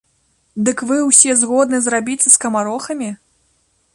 [0.69, 3.09] Дык вы ўсе згодны зрабіцца скамарохамі?